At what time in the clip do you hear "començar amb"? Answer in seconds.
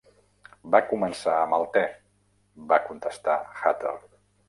0.93-1.57